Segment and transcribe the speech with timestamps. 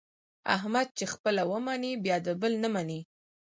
[0.55, 2.99] احمد چې خپله و مني بیا د بل نه مني.